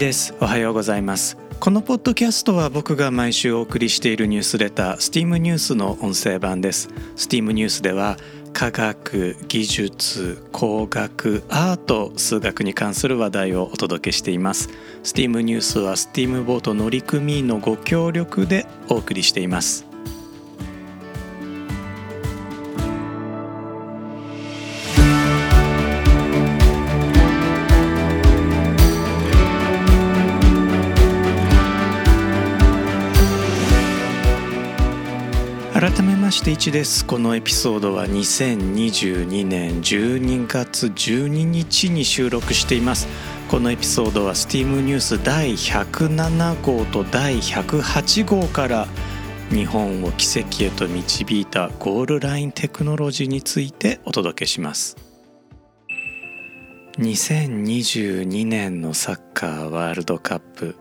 [0.00, 0.34] です。
[0.40, 1.36] おはようございます。
[1.60, 6.88] このポッドキャストは僕が毎週お送りしているニュースレター STEAM ニュースの音声版です。
[7.16, 8.16] STEAM ニュースでは
[8.54, 14.70] 科学技術工学アート数学に関する話題をお届けしています。
[15.02, 19.89] STEAM ニュースは STEAM ボート乗組員のご協力でお送りしています。
[36.30, 37.04] まして1です。
[37.04, 43.08] このエピソードは2022年12月12日に収録しています。
[43.48, 48.86] このエピソードは STEAM ニュース第107号と第108号から
[49.48, 54.96] 日本を奇跡へと導いたゴールラインテクノロジーについてお届けします。
[56.98, 60.76] 2022年のサッカーワールドカップ。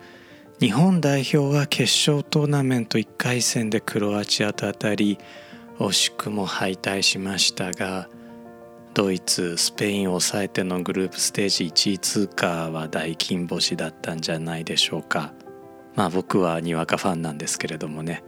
[0.59, 5.17] 日本代表は決勝トーナメント1回戦でクロアチアと当たり
[5.77, 8.09] 惜しくも敗退しましたが
[8.93, 15.31] ドイツスペインを抑えてのグループステージ1位通過は大金星だったんじゃないでしょうか。
[15.95, 18.21] まあ僕はにわかファンなんですけれどもね。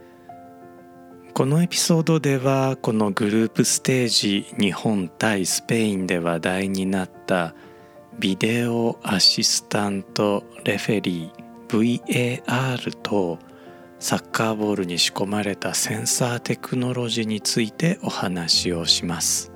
[1.34, 7.54] このエピソードではこのグループステージ日本対スペインで話題になった
[8.18, 11.41] ビデオアシスタントレフェリー
[11.72, 13.38] VAR と
[13.98, 19.52] サッカーボールに仕込まれたセンサーテクノロジーについてお話をします。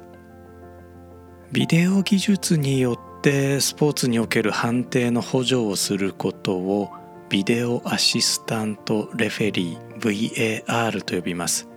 [1.53, 6.91] ビデオ技術によってスポーツにおける判定の補助をすることを
[7.28, 11.68] ビデオアシスタントレフェリー VAR と呼びます。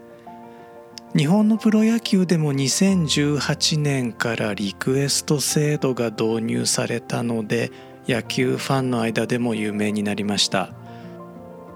[1.15, 7.71] 日本のプロ野球でも2018年からリクエスト制度が導入されたので
[8.09, 10.71] 野球ファンの間でも有名になりました。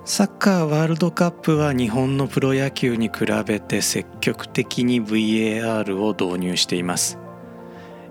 [0.04, 7.20] サッカーワールドカップは日本のプロ野球に比べて積極的に VAR を導入しています。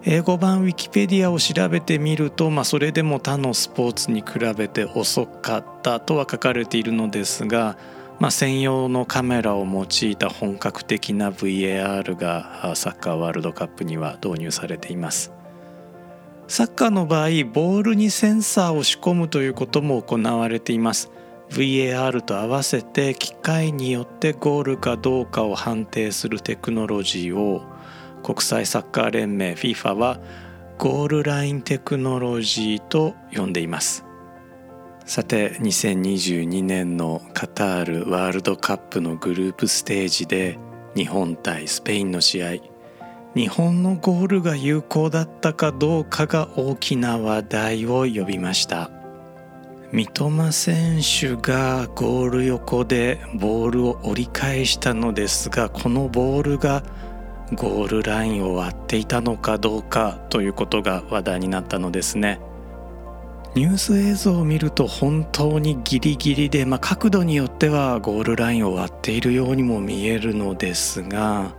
[0.05, 7.77] 英語版ウィキペディアを調べてみると、まあ、それでも他のスポーツに比べて遅かったとは書かれているのですが、
[8.21, 15.33] まあ、専用のカメラを用いた本格的な VAR がサッカーワールドカップには導入されています。
[16.53, 21.11] サッカーの場合ボールにセンサーを仕込むということも行われています。
[21.49, 27.63] VAR と合わせて機械によってゴールかどうかを判定するテクノロジーを
[28.23, 30.21] 国際サッカー連盟 FIFA は
[30.77, 34.05] ゴールラインテクノロジーと呼んでいます。
[35.07, 40.59] さて2022年のカタールワールドカップのグループステージで
[40.95, 42.72] 日本対スペインの試合。
[43.35, 48.91] 日本のゴールが有効だったかどうかが大きな話題を呼びました。
[49.91, 56.83] 三笘選手がゴール横でボールを折り返したのですがこのボールが
[57.55, 62.41] ゴールラインを割っていたのかどうかということが話題になったのですね。
[63.55, 71.55] ニュース映像を見ると本当にギリギリで、まあ、角度によってはゴールラインを割っているようにも見えるのですが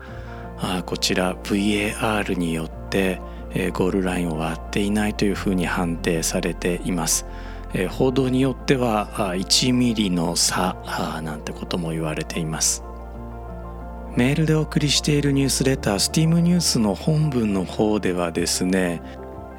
[0.66, 3.20] あこちら VAR によって、
[3.52, 7.26] えー、ゴールラインを割っていないというふうに判定されています。
[7.74, 10.78] えー、報道によっては1ミリの差
[11.22, 12.84] なんてことも言われています。
[14.16, 19.02] メールでお送りしているニュースレター STEAM ニュースの本文の方ではですね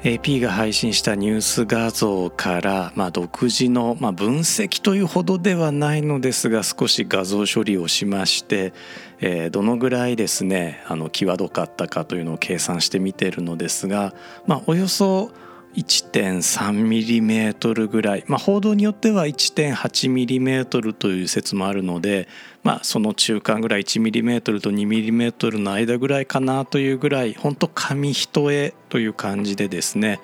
[0.03, 8.73] AP が配信したニュース画像から、まあ、独自の、まあ、分析というほどではないのですが少し画像処理をしまして、
[9.19, 14.13] えー、どのぐらいですねあの際どかったかというのを計算してみているのですが、
[14.45, 15.31] まあ、およそ
[15.75, 22.27] 1.3mm ぐらい、まあ、報道によっては 1.8mm という説もあるので、
[22.63, 30.19] まあ、その中間ぐらい 1mm と 2mm の間ぐらいかなというぐらい本当紙一重という感じでですね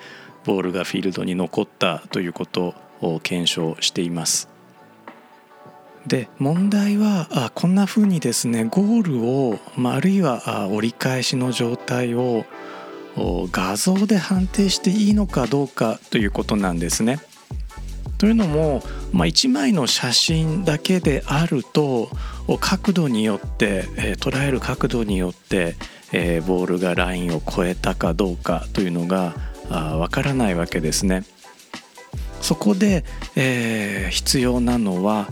[0.45, 4.49] ボールがフィールドに残ったということを検証しています。
[6.07, 12.43] で問題はあこんな風にですねゴールを、まあ、あるいは折り返しの状態を
[13.17, 17.19] 画像で判定していいのかどうかということなんですね。
[18.17, 22.09] というのも、まあ、1枚の写真だけであると
[22.59, 25.75] 角度によって、えー、捉える角度によって、
[26.11, 29.33] えー、ボールがラインを越えたかどうかというのが
[29.69, 31.23] わからないわけですね。
[32.41, 33.03] そこで、
[33.35, 35.27] えー、必要なのは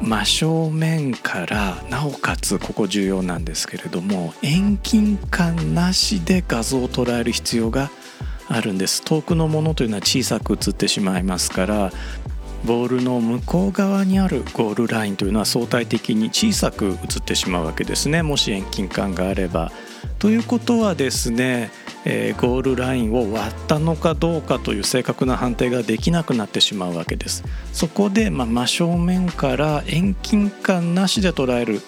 [0.00, 7.90] 真正面からなおかつここ重要なんですけれども遠近感なしで画像を捉える必要が
[8.48, 11.92] あるんです遠くのものというのは小さく映ってしまいますから
[12.64, 19.70] ボールの向こう側にあるゴールラインというのは相対的に小さく映ってしまうわけですねもし遠近感があれば。
[20.18, 21.70] ということはですね、
[22.04, 27.44] えー、ゴールラインを割ったのかどうかという正確な判定ができなくなってしまうわけです。
[27.72, 31.80] そこで、まあ、真正面から遠近感なしで捉える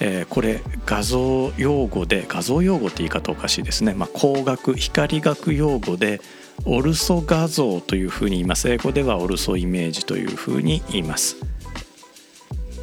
[0.00, 6.20] えー、これ画像用語で画像用語って言い方おかしいですね、まあ、光学光学用語で
[6.64, 8.68] オルソ画像というふうに言います。
[8.68, 11.36] 英語ではオルソイメージというふうに言います。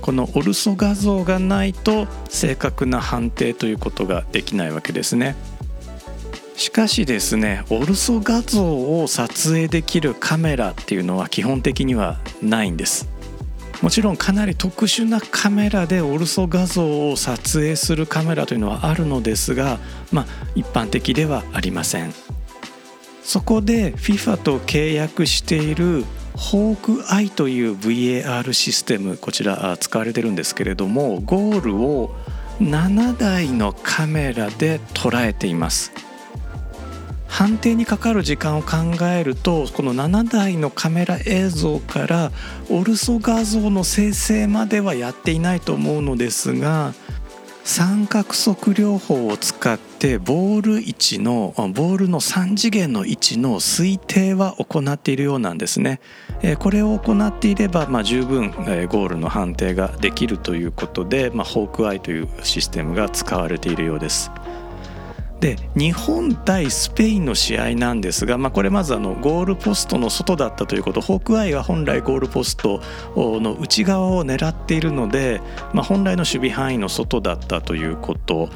[0.02, 5.36] このオルソ画像がないと正確な判定ということができないわけですね。
[6.62, 13.10] しかしですねオルソ画像を撮影できるカメラっていうのは基本的にはないんです。
[13.82, 19.80] もちろんかなり特殊なカメラでオルソ画像を撮影するカメラというのはあるのですが、
[20.12, 22.14] まあ、一般的ではありません。
[23.24, 26.06] そこで FIFA と契約している
[26.36, 32.16] ホークアイという VAR システムこちら使われてるんですけれどもゴールを
[32.60, 35.92] 7台のカメラで捉えています。
[37.32, 42.32] 判定にかかる時間を考えるとこの7台のカメラ映像から
[42.70, 46.94] オルソ画像の生成まではやっていないと思うのですが
[47.64, 56.02] 三角測量法を使ってボール位置のボールの3次元の位置の推定は行っているようなんですね。
[56.60, 64.32] これを行っていれば、まあ、十分ゴールの判定ができるということで、まあ、ホークアイというシステムが使われているようです。
[65.42, 72.80] で日本対スペインの試合なんですが、まあ、これまずあのゴールポストの外だったということホークアイは本来ゴールポスト
[73.16, 75.42] の内側を狙っているので、
[75.74, 78.50] まあ、本来の守備範囲の外だったということ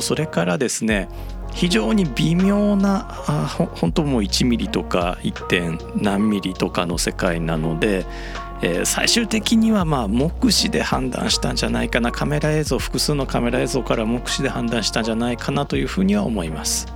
[0.00, 1.10] それからですね
[1.54, 5.46] 非常に微妙なあ本当もう1ミリとか 1.
[5.48, 8.06] 点何ミリとかの世界なので、
[8.62, 12.12] えー、最終的にはまあ目視で判断したんじゃないかな。
[12.12, 16.86] カメラ映像複数のカメラ映像から目視で判断したんじゃないかなというふうには思います。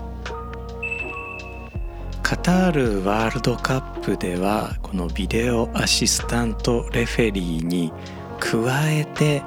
[2.22, 7.92] カタールワールドカップではこのビデオアシスタントレフェリーに
[8.40, 8.58] 加
[8.90, 9.42] えて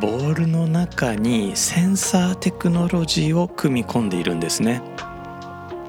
[0.00, 4.82] ボールの中にセンサーテクノロジーを組み込んでいるんですね。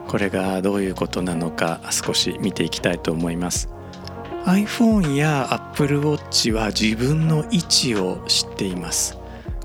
[0.08, 3.77] これがどういうことなのか少し見ていきたいと思います。
[4.48, 9.18] iPhone や Apple Watch は自分の位置を知っています。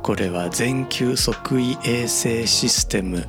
[0.03, 3.25] これは全球測位衛星システム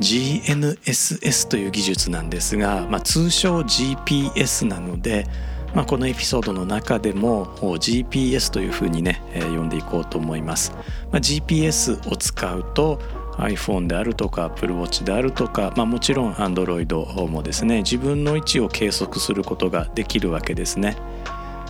[0.00, 5.26] GNSS という技術なんですが、まあ、通称 GPS なので、
[5.74, 10.72] まあ、このエピソードの中でも GPS というふうにね、えー、呼んでいこうと思います、
[11.10, 13.00] まあ、GPS を使うと
[13.38, 20.96] iPhone であるとか Apple Watch であるとか、まあ、もちろん Android もですね自分の位置を計測することができるわけですね。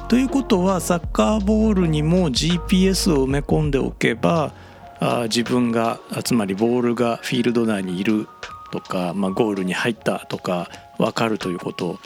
[0.08, 4.54] ということはサッカーボールにも GPS を埋め込んでおけば
[5.00, 8.26] あ自分がつまりボールがフィールド内にいる
[8.72, 11.98] とか、まあ、ゴールに入ったとか分かるということ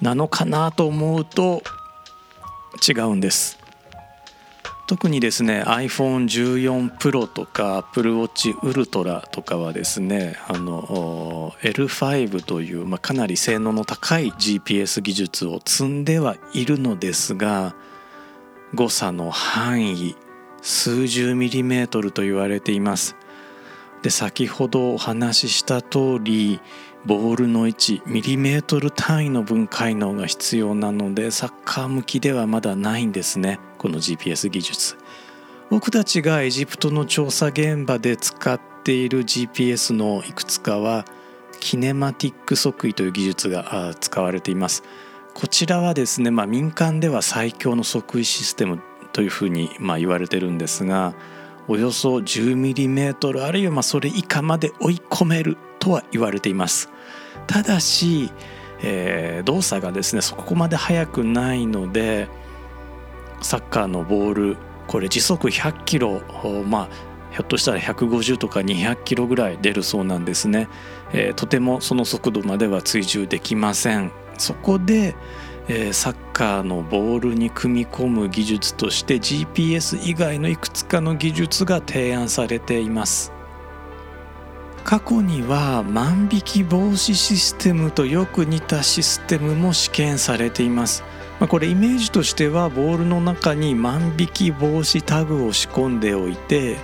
[0.00, 1.62] なのかなと思うと
[2.86, 3.65] 違うんです。
[4.86, 17.74] 特にですね iPhone14 Pro とか Apple Watch Ultra とかはですねあの L5 という、まあ、かなり性能の高い GPS 技術を積んではいるのですが
[18.74, 20.14] 誤差の範囲
[20.62, 23.16] 数十ミリメートルと言われています。
[24.02, 26.60] で先ほどお話しした通り
[27.06, 33.58] ボールの位置ミリメートル単位の分解能が必要なのでサッカー向きではまだないんですね。
[33.76, 34.96] この GPS 技術。
[35.70, 41.04] 僕たちがエジプトの調査現場で使っている GPS のいくつかは
[41.60, 44.84] キネマティック測位という技術が使われています。
[45.34, 48.80] こちらはですね、まあ、民間では最強の測位システム
[49.12, 51.14] というふうにまあ言われてるんですが
[51.68, 56.90] およそ 10mm あるいはまあそれ以下まで追い込めるとは言われています。
[57.46, 58.30] ただし、
[58.82, 62.28] えー、動作がですねそこまで速くないので
[63.40, 66.22] サッカーのボールこれ時速100キロ
[66.64, 66.88] まあ
[67.36, 70.68] ひょっとしたら150とか200キロぐらい出るそうなんですね、
[71.12, 74.10] えー、とてもその速度までは追従できません。
[74.38, 75.14] そこで、
[75.68, 83.32] えー、サッカーのボールに組み込む技術として GPS 以外のいくつかの技術が提案されています。
[84.82, 91.02] 過去には万引き防止システムとよく似たシステムも試験されています。
[91.38, 96.76] まあ、これイメージとしてはボールの中に万引き防止タグを仕込んでおいて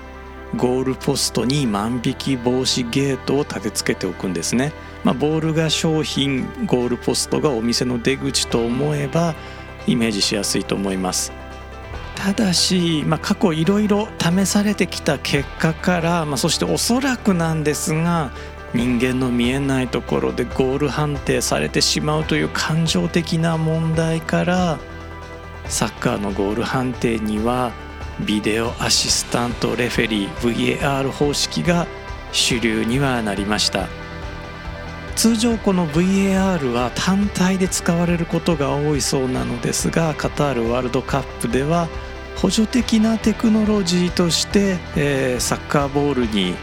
[0.56, 4.72] ゴールポストに万引き防止ゲートを立て付けておくんですね、
[5.04, 9.34] まあ、ボールが商品ゴールポストがお店の出口と思えば
[9.86, 11.32] イメージしやすいと思います。
[12.14, 18.30] ただし、まあ、過去いろいろ試されてきた結果から、まあ、そしておそらくなんですが
[18.74, 24.78] 人間の見えないところでゴール判定されてしまうという感情的な問題から
[25.66, 27.72] サッカーのゴール判定には
[28.26, 31.86] ビデオアシスタントレフェリー VAR 方式が
[32.32, 33.88] 主流にはなりました。
[35.16, 41.88] 通常この VAR は単体で使われることが多いそうなのですがカタールワールドカップでは
[42.36, 46.54] 補助的なテクノロジーとして、えー、サッカーボールに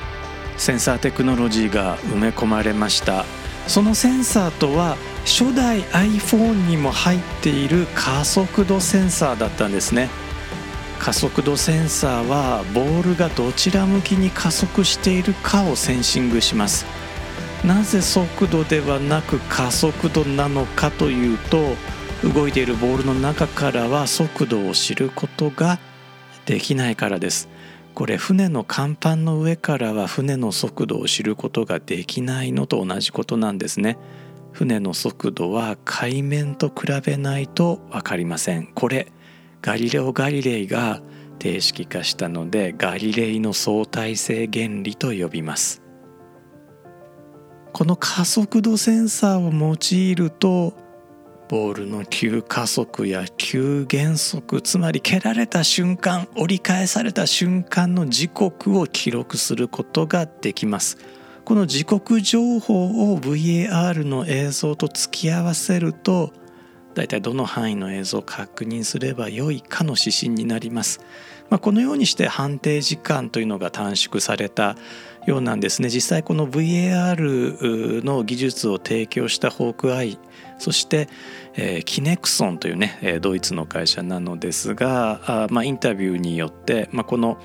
[0.59, 3.25] センサーテクノロジーが埋め込まれました。
[3.65, 10.09] そのセンサーとは初代 iPhone にも入っている加速度センサーだったんですね。
[10.99, 16.85] 加速度センサーはボールがどちら向きに加速しているかをセンシングします。
[17.63, 21.75] なぜ速度ではなく加速度なのかというと
[22.23, 25.79] 動いているボールの中からは速度を知ることが
[26.45, 27.47] できないからです。
[27.93, 33.97] これ船の甲板の上からは船の速度を知ることができないのと同じことなんですね。
[34.51, 38.67] 船の速度は海面と比べないと分かりません。
[38.67, 39.11] これ
[39.61, 41.01] ガリレオ・ガリレイが
[41.39, 45.81] 定式化したのでガリレイの相対性原理と呼びます。
[47.73, 50.73] この加速度センサーを用いると
[51.49, 60.99] ボールの急加速や急減速つまり蹴られた瞬間折り返された瞬間の時刻を記録することができます
[61.45, 66.31] この時刻情報を VAR の映像と突き合わせると
[66.93, 70.99] 大体どの範囲の映像を確認すれば良いかの指針になります。
[71.49, 74.75] まあ、このようにして判定時間というのが短縮された
[75.25, 80.17] ようなんですね実際この VAR の技術を提供したホークアイ
[80.57, 81.07] そして、
[81.55, 87.39] えー、キネクソンというねドイツの会社なのですがあ、まあ、インタビューによって、まあ、この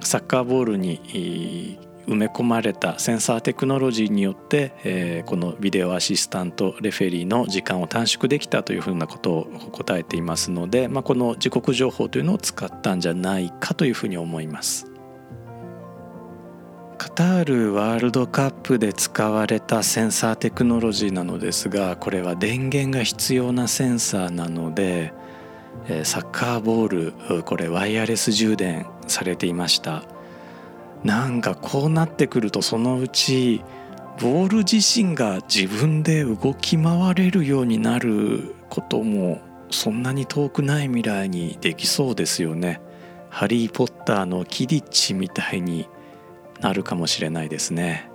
[0.00, 14.86] サッカーボールに埋め込まれたセンサーテクノロジーによって、えー、このビデオアシスタントレフェリーの時間を短縮できたというふうなことを答えていますので、まあ、この時刻情報というのを使ったんじゃないかというふうに思います。
[16.98, 25.12] カタールワールドカップで使われたセンサーテクノロジーなのですがこれは電源が必要なセンサーなので
[26.02, 30.02] サッカーボールこれワイヤレス充電されていました。
[31.04, 33.62] なんかこうなってくるとそのうち
[34.20, 39.40] ボール自身が自分で動き回れるようになることも
[39.70, 42.80] そんなに遠くない未来にできそうですよね。
[43.30, 45.86] ハリー・ポッターのキディッチみたいに
[46.60, 48.10] なるかもしれないですね。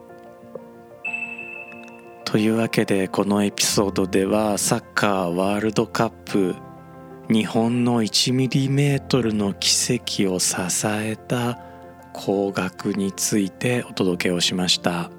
[2.26, 6.56] というわけでこのエピソードではサッカーワールドカップ
[7.30, 9.70] 日本の 1mm の奇
[10.26, 10.56] 跡を支
[10.88, 11.60] えた
[12.12, 15.12] 工学についてお届けをしました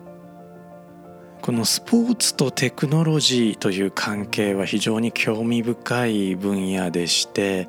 [1.45, 7.69] このスポーツとテクノロジーという関係は非常に興味深い分野でして、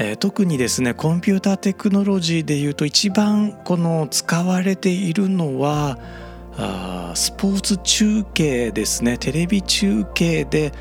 [0.00, 5.98] えー、特にですねコンピューターテクノロジーでいうと一番この使われているのは
[6.56, 9.16] あスポーツ中継ですね。
[9.18, 10.72] テレビ中継で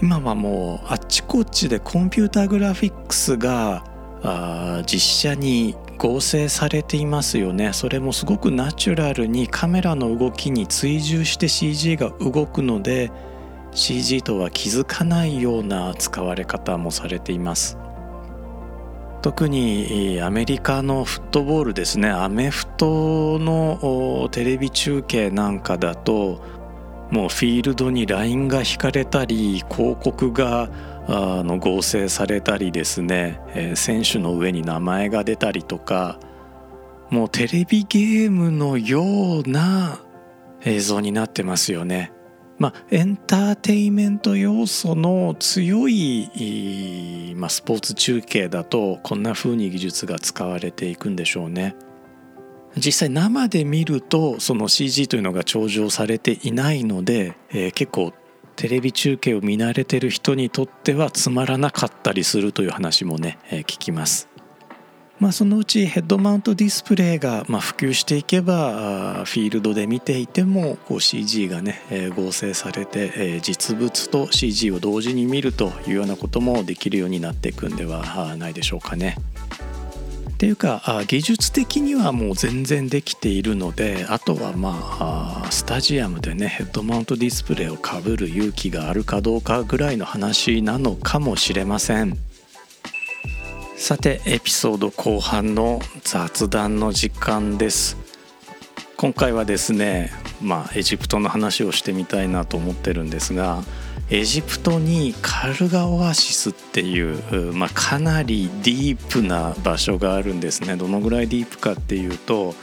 [0.00, 3.84] 今はもうあっちこっちでコンピューターグラフィックスが
[4.22, 7.72] あ実写に合成されていますよね。
[7.72, 13.12] それもすごくナチュラルにカメラの動きに追従して CG が動くので
[13.72, 17.78] CG とは気づかないような使われ方もされています。
[19.22, 22.10] 特にアメリカのフットボールですね。
[22.10, 26.42] アメフトのテレビ中継なんかだと
[27.10, 30.68] もうフィールドにラインが引かれたり広告が
[31.06, 36.18] あの合成されたりですね、え、選手の上に名前が出たりとか。
[37.10, 39.02] もうテレビゲームのよ
[39.40, 40.00] うな
[40.64, 42.10] 映像になってますよね。
[42.62, 51.74] まあ、エンターテインメント要素の強い、まあ、スポーツ中継だとこんな風に技術が使われていくんでしょうね。
[52.76, 58.12] 実際生で見るとその CG というのが調整されていないので、えー、結構
[58.54, 64.31] テレビ中継を見慣れてる人にとってはつまらなかったりするという話もね、えー、聞きます。
[65.18, 71.80] まあ、そのうちヘッドマウントディスプレイがま普及していけばフィールドで見ていてもこう CG がね、
[72.16, 79.16] 合成されて、実物と CG を同時に見るというようなこともできるようになっていくんではないでしょうかね。
[80.42, 92.18] っていうか技術的にはもう全然できているのであとはまあスタジアムでねヘッドマウントディスプレイをかぶる勇気があるかどうかぐらいの話なのかもしれません
[93.82, 97.96] さてエピソード後半の雑談の時間です。
[98.96, 103.64] 今回はですねまあエジプトの話をしてみたいなと思ってるんですが
[104.08, 110.76] エジプトにカルガオアシスっていう、まあ、かなりディープな場所があるんですね。
[110.76, 112.54] どのぐらいディープかっていうと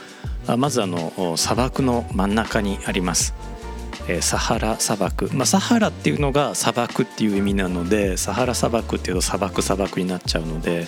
[0.56, 3.34] まずあの砂漠の真ん中にあります、
[4.20, 10.86] サハラ砂漠、まあ、サハラっていうのが砂漠っていう意味なのでサハラ砂漠っていうと砂漠砂漠になっちゃうので、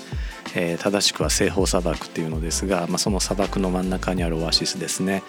[0.55, 5.23] えー、正しくは西方砂漠っていうのですが、まあ、その砂漠の真ん中にあるオアシスですね。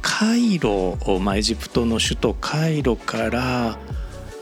[0.00, 3.78] カイロ、まあ、エジプトの首都カイロから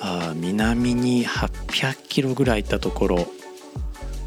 [0.00, 3.26] あ南に800キロぐらい行ったところ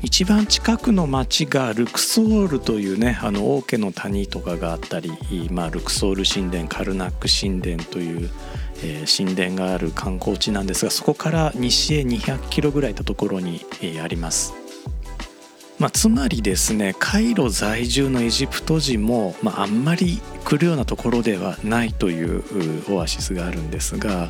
[0.03, 5.13] 一番近くの町がルクソールというねあの王家の谷とかがあったり、
[5.49, 8.29] まあ、ルクソール神殿カルナック神殿という、
[8.83, 14.53] えー、神殿がある観光地なんですがそこから西へ200キロぐらい行ったところに、えー、あります。
[15.79, 24.29] まあ、つまりですねカイロ在住のエジプト人も、まあ、あんまり来るようなところではないというオアシスがあるんですが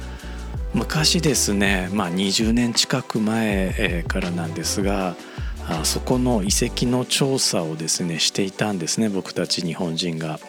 [0.73, 5.15] 昔ですね、まあ、20年近く前からなんですが
[5.69, 10.39] あそこの遺跡の調査をですねしていたんですね僕たち日本人が。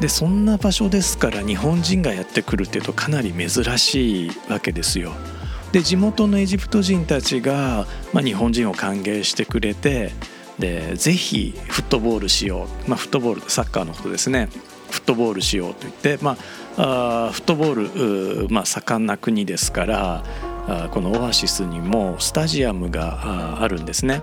[0.00, 5.12] でそんな場所ですから日本人がやってくるっていうとかなり珍しいわけですよ。
[5.72, 10.12] で地元のエジプト人たちが、まあ、日本人を歓迎してくれて
[10.58, 14.48] でぜひフットボールしよう、まあ、フットボールサッカーのことですね
[14.90, 16.36] フットボールしようと言って、ま
[16.76, 20.22] あ、あフットボール、まあ、盛んな国ですから
[20.90, 24.22] このオアシスにもスタジアムがあるんですね。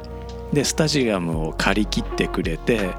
[0.54, 2.90] でスタジアムを借り切ってくれて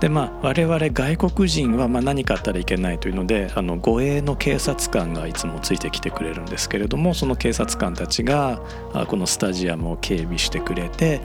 [0.00, 8.62] で、まあ、我々外国人はま何かあったらいけないというのであの護衛の警察官がいつもついてきてくれるんですけれどもその警察官たちが
[9.08, 11.20] このスタジアムを警備してくれて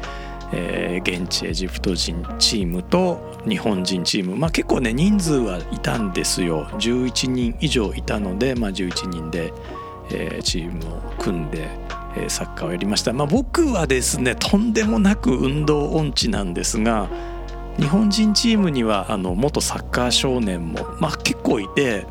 [0.54, 9.54] えー、現地エジプト人チームと日本人チーム、まあ、結構ね人数はいたんですよ11人以上いたので、まあ、11人で、
[10.12, 11.70] えー、チームを組んで、
[12.16, 17.10] えー、サッカーをやりました、まあ、僕はですねとんでもなく運動音痴なんですが
[17.78, 22.06] 日本人チームにはあの元サッカー少年も、まあ、結構いて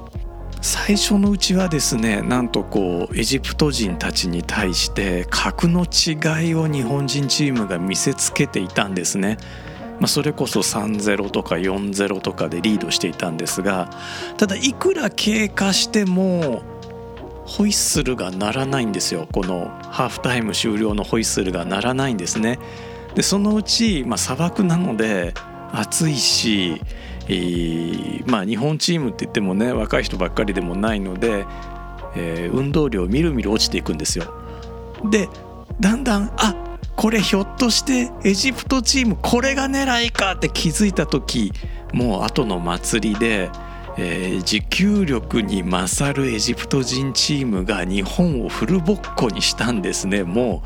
[0.62, 9.38] 最初のうちはですねなんとこうエジプト人たちに対して格の違いを日本人チームが見せつけていたんですね。
[10.00, 13.88] まあ、それこそ3-0とか4-0とかでリードしていたんですが
[14.36, 16.62] ただいくら経過しても
[17.46, 22.58] ホイッスルが鳴らないんですよこのハーフタイム終了のホイッスルが鳴らないんですね。
[23.14, 25.32] でそのうち、まあ、砂漠なので
[25.72, 26.82] 暑いし
[27.28, 31.44] えー、まあ日本チームって言ってもね若い人ばっかりでもないので、
[32.14, 34.32] えー、運動量みるみる落ちていくんですよ。
[35.10, 35.28] で
[35.80, 36.54] だんだんあ
[36.94, 41.52] これひょっとしてエジプトチームこれが狙いかって気づいた時
[41.92, 43.50] もう後の祭りで、
[43.98, 50.22] えー、持久力に勝るエジプト人チームが日本をフルボッコにしたんですね。
[50.22, 50.62] も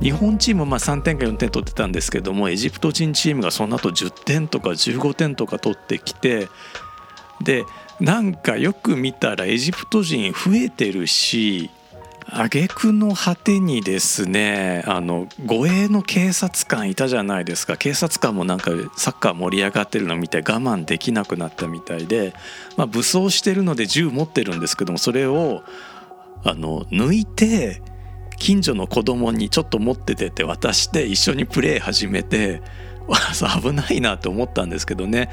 [0.00, 6.48] う日本チームまあ3点か4点取ってたんですけどもエジプト人チームがその後10点とか15点とか取ってきて
[7.42, 7.64] で
[8.00, 11.70] なんかよく見たらエジプト人増えてるし
[12.32, 17.76] 挙句の果てにですねあの護衛の警察官いたじゃないですか。
[17.76, 22.34] 警察官もなんかサッカー盛り上がってるの見て我慢できなくなったみたいで、
[22.76, 25.62] まあ、武装してるので銃持ってるんですけどもそれを
[26.44, 27.82] あの抜いて
[28.38, 32.62] 近所の子供にちょっと持っててって渡して一緒にプレー始めて
[33.62, 35.30] 危ないなと思ったんですけどね。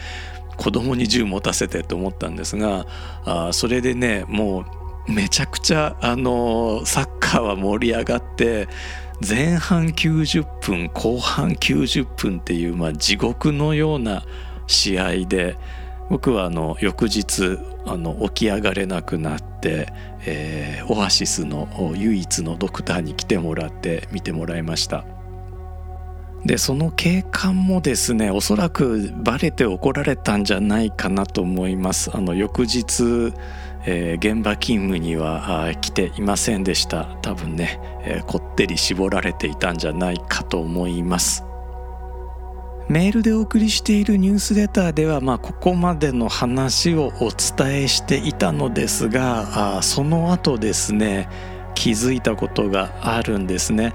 [0.57, 2.87] 子供に銃持たせてと思ったんですが
[3.25, 4.65] あそれでねもう
[5.07, 8.67] めちゃくちゃあのサッカーは盛り上がって
[9.27, 14.23] 前半90分後半90分っていう、まあ、地獄のような
[14.67, 15.57] 試合で
[16.09, 19.91] 僕はあの翌日あの起き上がれなくなって、
[20.25, 25.05] えー、オアシスの唯一のドクターに来てもらって見てもらいました。
[26.45, 32.11] でその警官もですねおそらくバレて怒られたんじゃないかなと思います。
[32.15, 33.33] あの翌日、
[33.89, 37.05] えー、現場勤務には来ていませんでした。
[37.21, 41.45] 多分ね、えー、こってり絞られていたんじゃないかと思います。
[42.89, 51.27] メールでお送りしているニュースレターでは、まあ、ここまでの話をお伝えしていたのですがあその後ですね
[51.75, 53.93] 気づいたことがあるんですね。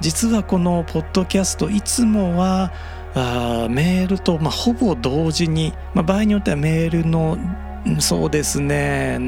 [0.00, 2.72] 実はこのポッドキャストいつもは
[3.14, 7.36] あメールと、まあ、ほぼ同時に、まあ、場合によってはメールの
[7.98, 9.18] そうですね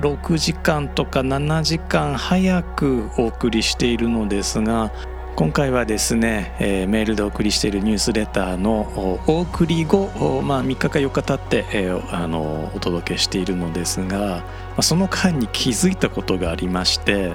[0.00, 4.90] 6時間とか7時間早くお送りしているのですが
[5.36, 10.08] 今回はですね、えー、メールでお送りしているニュースレターのお送り後、
[10.42, 14.44] まあ、3日か4日経って、えー、あのお届けしているのですが、
[14.76, 17.32] ま、その間に気づいたことがありまして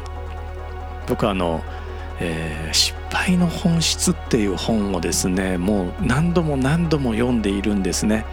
[1.08, 1.63] 僕はあの、
[2.19, 8.25] えー、失敗の本質っていう本をですねもう何度も何度も読んでいるんですね。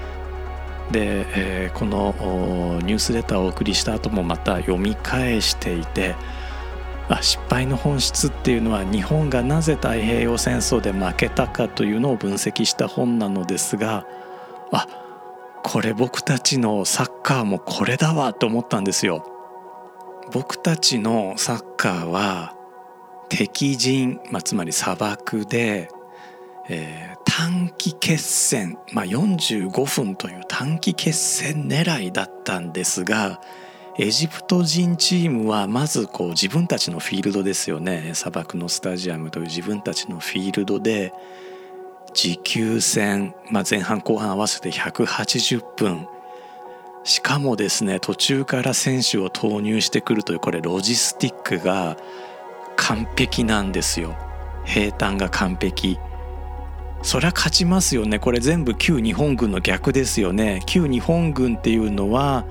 [0.92, 6.14] で、えー、このニュースレターをお送りした後もまた読み返していて
[7.09, 14.07] あ失敗の本質っていうのは日本がなぜ太平洋戦争で負けたかというのを分析した本なのですが
[14.70, 14.87] あ
[15.64, 19.24] これ僕たちのサッカーもこれだわと思ったんですよ。
[20.33, 22.55] 僕たちのサッカーは
[23.28, 25.88] 敵陣、まあ、つまり砂漠で、
[26.68, 33.40] えー、短期決戦、まあ、45分という短期決戦狙いだったんですが
[33.99, 38.11] エジプト人チームはまずこう自分たちのフィールドですよね。
[38.12, 41.14] 砂漠のスタジアムという自分たちのフィールドで
[42.12, 46.07] 持久戦、まあ、前半後半合わせて180分。
[47.05, 51.97] しかもですね途中から選手を投入してくるというこれロジスティックが
[52.77, 54.14] 完璧なんですよ。
[54.66, 55.99] 平坦が完璧。
[57.02, 58.18] そりゃ勝ちますよね。
[58.18, 60.62] これ全部旧日本軍の逆ですよね。
[60.66, 62.44] 旧日本軍っていうのは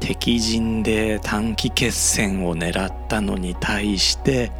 [0.00, 4.50] 敵陣で短期決戦を狙ったのに対して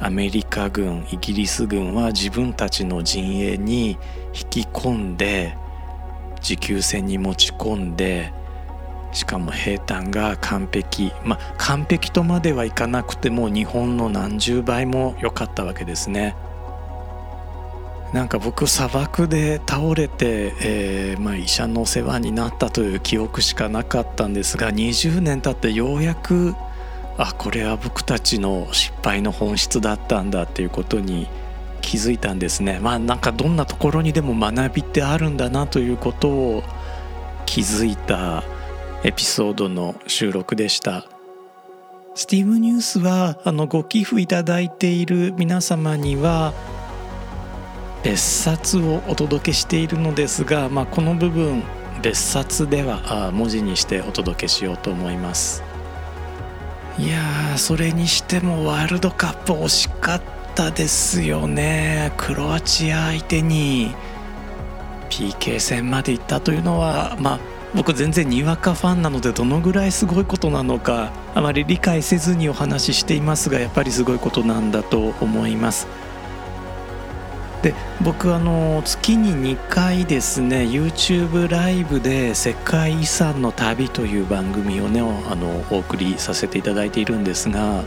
[0.00, 3.98] アメリカ軍イギリス軍は自分たちの陣営に
[4.32, 5.56] 引き込んで
[6.40, 8.32] 持久戦に持ち込んで
[9.10, 11.12] しかも平坦が完璧。
[11.24, 16.36] まあ完璧とまではいかなくても日本の何十倍も良かったわけですね。
[18.12, 26.54] なんか僕砂漠で倒れて、えーまあ、医者のお世話になったという記憶しかなかったんですが20年経ってようやく
[27.18, 31.28] あこれは僕たちの失敗の本質だったんだっていうことに
[31.82, 32.78] 気づいたんですね。
[32.80, 36.62] まあなんかどんなところにでも学びってあるんだなということを
[37.44, 38.44] 気づいた
[39.02, 41.06] エピソードの収録でした。
[42.14, 46.52] スティームニュースはあのご寄付いただいている皆様には
[48.08, 51.62] 別冊をお届けしているのですが、まあ、この部分
[52.00, 55.62] 別冊では文字にしてお届けしようと思います。
[56.98, 60.22] いやそれにしてもワールドカップ惜しかっ
[60.54, 62.14] たですよね。
[62.16, 63.94] クロアチア相手に
[65.10, 67.40] PK 戦まで行ったというのはまあ
[67.74, 75.86] 僕全然にわかファンなのでどのぐらいすごいことなのかあまり理解せずにお話ししていますがやっぱりすごいことなんだと思います。
[77.62, 87.82] で僕あの月に2回ですね YouTube ライブで「世界遺産の旅」という番組をねあのお送りさせていただいているんですが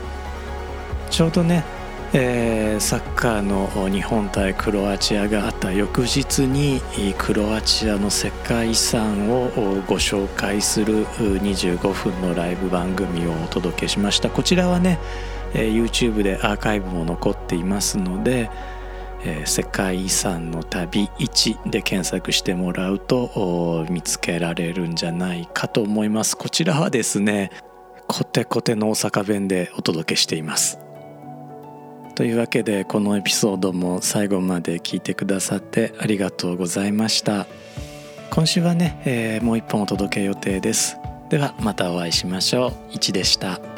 [1.08, 1.64] ちょうどね、
[2.12, 6.82] えー、サッカーの日本対クロアチアがあった翌日に
[7.16, 9.50] クロアチアの世界遺産を
[9.86, 14.28] ご紹介する25分のライブ番組をお届けしました。
[14.28, 14.98] こちらはね
[15.54, 18.50] YouTube でアーカイブも残っていますので
[19.24, 26.36] えー、世界遺産の旅1で検索してもらうと見つけられるんじゃないかと思います。
[26.36, 27.50] こちらはですね
[28.08, 30.78] コテコテの大阪弁でお届けしています。
[32.14, 37.46] というわけでこのエピソードも最後まで聞いてくださってありがとうございました。
[38.30, 40.98] 今週はね、えー、もう一本お届け予定です。
[41.30, 42.92] ではまたお会いしましょう。
[42.92, 43.60] 1でした「